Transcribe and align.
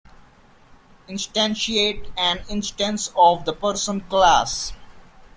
Instantiate 1.07 2.11
an 2.17 2.41
instance 2.49 3.11
of 3.15 3.45
the 3.45 3.53
Person 3.53 4.01
class. 4.09 4.73